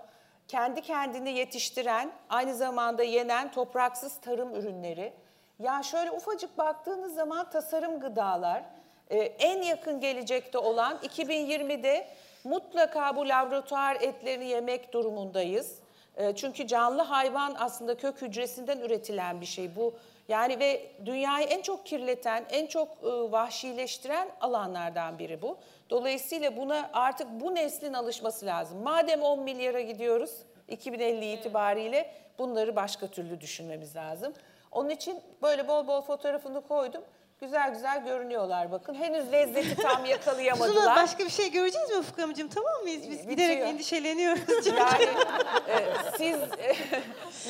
[0.47, 5.13] Kendi kendini yetiştiren, aynı zamanda yenen topraksız tarım ürünleri.
[5.59, 8.63] Ya şöyle ufacık baktığınız zaman tasarım gıdalar,
[9.09, 12.07] e, en yakın gelecekte olan 2020'de
[12.47, 15.79] mutlaka bu laboratuvar etlerini yemek durumundayız.
[16.15, 19.93] E, Çünkü canlı hayvan aslında kök hücresinden üretilen bir şey bu.
[20.27, 25.57] Yani ve dünyayı en çok kirleten, en çok e, vahşileştiren alanlardan biri bu.
[25.89, 28.83] Dolayısıyla buna artık bu neslin alışması lazım.
[28.83, 30.31] Madem 10 milyara gidiyoruz
[30.67, 34.33] 2050 itibariyle bunları başka türlü düşünmemiz lazım.
[34.71, 37.01] Onun için böyle bol bol fotoğrafını koydum.
[37.41, 38.93] Güzel güzel görünüyorlar bakın.
[38.95, 40.95] Henüz lezzeti tam Zula yakalayamadılar.
[40.95, 42.47] başka bir şey göreceğiz mi Ufuk amcım?
[42.49, 43.01] Tamam mıyız?
[43.03, 43.29] Biz Bitiyor.
[43.31, 44.67] giderek endişeleniyoruz.
[44.67, 45.03] Yani
[45.67, 45.85] e,
[46.17, 46.75] siz e,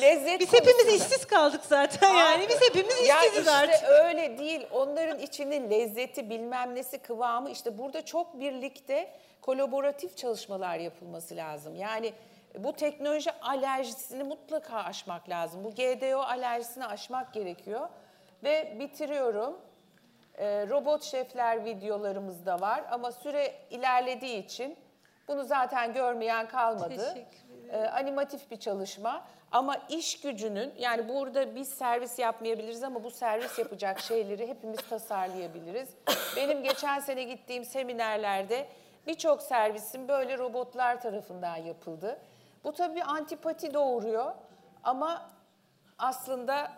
[0.00, 2.48] lezzet Biz hepimiz konusunda- işsiz kaldık zaten yani.
[2.48, 3.88] Biz hepimiz ya işsiziz işte artık.
[3.88, 4.66] öyle değil.
[4.72, 9.10] Onların içinin lezzeti, bilmem nesi, kıvamı işte burada çok birlikte
[9.42, 11.74] kolaboratif çalışmalar yapılması lazım.
[11.76, 12.12] Yani
[12.58, 15.64] bu teknoloji alerjisini mutlaka aşmak lazım.
[15.64, 17.88] Bu GDO alerjisini aşmak gerekiyor.
[18.44, 19.56] Ve bitiriyorum.
[20.38, 24.78] Ee, robot şefler videolarımız da var ama süre ilerlediği için
[25.28, 27.14] bunu zaten görmeyen kalmadı.
[27.70, 33.58] Ee, animatif bir çalışma ama iş gücünün yani burada biz servis yapmayabiliriz ama bu servis
[33.58, 35.88] yapacak şeyleri hepimiz tasarlayabiliriz.
[36.36, 38.66] Benim geçen sene gittiğim seminerlerde
[39.06, 42.18] birçok servisin böyle robotlar tarafından yapıldı.
[42.64, 44.34] Bu tabii antipati doğuruyor
[44.84, 45.30] ama
[45.98, 46.72] aslında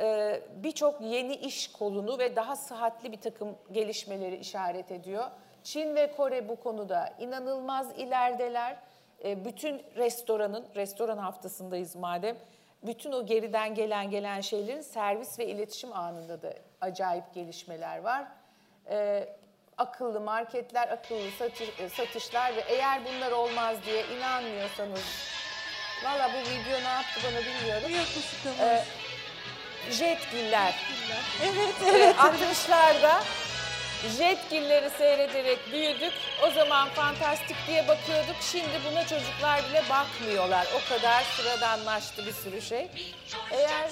[0.00, 5.24] e, birçok yeni iş kolunu ve daha sıhhatli bir takım gelişmeleri işaret ediyor.
[5.62, 8.76] Çin ve Kore bu konuda inanılmaz ilerideler.
[9.24, 12.36] E, bütün restoranın, restoran haftasındayız madem,
[12.82, 18.24] bütün o geriden gelen gelen şeylerin servis ve iletişim anında da acayip gelişmeler var.
[18.90, 19.28] E,
[19.78, 25.04] akıllı marketler, akıllı satış- e, satışlar ve eğer bunlar olmaz diye inanmıyorsanız,
[26.04, 27.90] valla bu video ne yaptı bana bilmiyorum.
[27.98, 28.82] Yok.
[29.90, 30.74] Jetgiller.
[31.42, 32.16] evet evet.
[32.16, 33.22] 60'larda
[34.18, 36.12] jetgilleri seyrederek büyüdük.
[36.42, 38.36] O zaman fantastik diye bakıyorduk.
[38.52, 40.66] Şimdi buna çocuklar bile bakmıyorlar.
[40.74, 42.88] O kadar sıradanlaştı bir sürü şey.
[43.50, 43.90] Eğer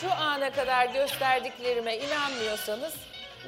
[0.00, 2.92] şu ana kadar gösterdiklerime inanmıyorsanız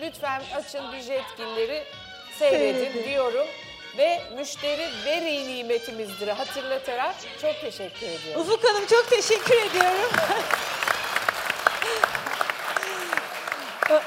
[0.01, 1.85] lütfen açın bir jetgilleri
[2.39, 3.05] Seyredin.
[3.05, 3.47] diyorum.
[3.99, 8.41] Ve müşteri veri nimetimizdir hatırlatarak çok teşekkür ediyorum.
[8.41, 10.11] Ufuk Hanım çok teşekkür ediyorum.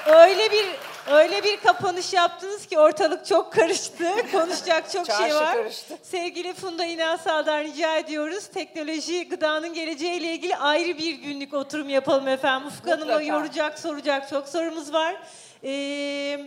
[0.05, 0.65] öyle bir
[1.11, 4.05] öyle bir kapanış yaptınız ki ortalık çok karıştı.
[4.31, 5.55] Konuşacak çok şey var.
[5.55, 5.97] karıştı.
[6.03, 8.47] Sevgili Funda İnansal'dan rica ediyoruz.
[8.47, 12.67] Teknoloji, gıdanın geleceğiyle ilgili ayrı bir günlük oturum yapalım efendim.
[12.67, 15.15] Ufuk Hanım'a yoracak, soracak çok sorumuz var.
[15.63, 16.39] Ee,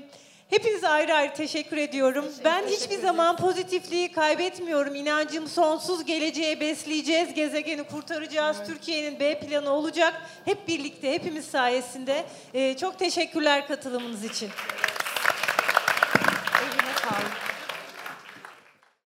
[0.50, 2.24] hepinize ayrı ayrı teşekkür ediyorum.
[2.44, 4.94] ben hiçbir zaman pozitifliği kaybetmiyorum.
[4.94, 7.34] İnancım sonsuz geleceğe besleyeceğiz.
[7.34, 8.56] Gezegeni kurtaracağız.
[8.66, 10.22] Türkiye'nin B planı olacak.
[10.44, 12.24] Hep birlikte, hepimiz sayesinde.
[12.54, 14.50] Ee, çok teşekkürler katılımınız için.